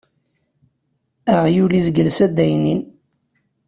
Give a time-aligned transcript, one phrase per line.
[1.35, 2.81] Aɣyul izgel s addaynin.